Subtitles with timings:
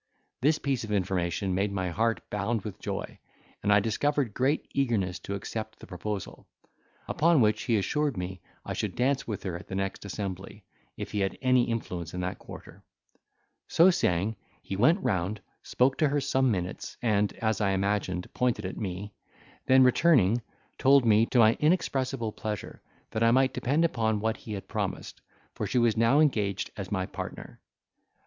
[0.41, 3.19] This piece of information made my heart bound with joy,
[3.61, 6.47] and I discovered great eagerness to accept the proposal;
[7.07, 10.65] upon which he assured me I should dance with her at the next assembly,
[10.97, 12.83] if he had any influence in that quarter:
[13.67, 18.65] so saying, he went round, spoke to her some minutes, and, as I imagined, pointed
[18.65, 19.13] at me;
[19.67, 20.41] then returning,
[20.79, 22.81] told me, to my inexpressible pleasure,
[23.11, 25.21] that I might depend upon what he had promised,
[25.53, 27.61] for she was now engaged as my partner.